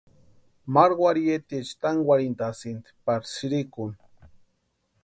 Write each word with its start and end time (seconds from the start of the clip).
Maru 0.73 0.95
warhitiecha 1.03 1.73
tankwarhintasïnti 1.81 2.89
pari 3.05 3.25
sïrikuni. 3.33 3.97